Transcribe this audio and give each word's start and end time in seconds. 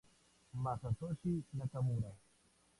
Masatoshi 0.63 1.31
Nakamura 1.57 2.09